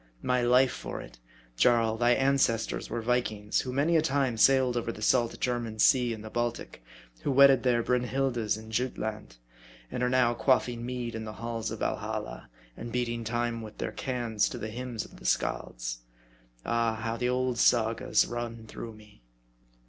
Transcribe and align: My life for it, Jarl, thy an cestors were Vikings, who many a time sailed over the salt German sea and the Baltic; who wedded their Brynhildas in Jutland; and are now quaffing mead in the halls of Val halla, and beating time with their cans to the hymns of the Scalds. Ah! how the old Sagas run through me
My 0.23 0.41
life 0.41 0.71
for 0.71 0.99
it, 0.99 1.19
Jarl, 1.55 1.95
thy 1.95 2.15
an 2.15 2.37
cestors 2.37 2.89
were 2.89 3.03
Vikings, 3.03 3.61
who 3.61 3.71
many 3.71 3.95
a 3.95 4.01
time 4.01 4.35
sailed 4.35 4.75
over 4.75 4.91
the 4.91 4.99
salt 5.03 5.39
German 5.39 5.77
sea 5.77 6.11
and 6.11 6.23
the 6.25 6.31
Baltic; 6.31 6.81
who 7.21 7.29
wedded 7.31 7.61
their 7.61 7.83
Brynhildas 7.83 8.57
in 8.57 8.71
Jutland; 8.71 9.37
and 9.91 10.01
are 10.01 10.09
now 10.09 10.33
quaffing 10.33 10.83
mead 10.83 11.13
in 11.13 11.23
the 11.23 11.33
halls 11.37 11.69
of 11.69 11.81
Val 11.81 11.97
halla, 11.97 12.49
and 12.75 12.91
beating 12.91 13.23
time 13.23 13.61
with 13.61 13.77
their 13.77 13.91
cans 13.91 14.49
to 14.49 14.57
the 14.57 14.69
hymns 14.69 15.05
of 15.05 15.17
the 15.17 15.25
Scalds. 15.27 15.99
Ah! 16.65 16.95
how 16.95 17.15
the 17.15 17.29
old 17.29 17.59
Sagas 17.59 18.25
run 18.25 18.65
through 18.65 18.93
me 18.93 19.21